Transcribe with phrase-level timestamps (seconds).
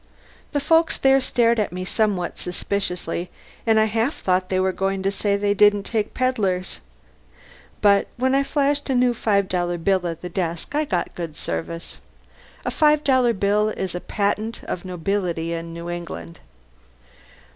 [0.51, 3.29] The folks there stared at me somewhat suspiciously
[3.67, 6.81] and I half thought they were going to say they didn't take pedlars;
[7.81, 11.37] but when I flashed a new five dollar bill at the desk I got good
[11.37, 11.99] service.
[12.65, 16.39] A five dollar bill is a patent of nobility in New England.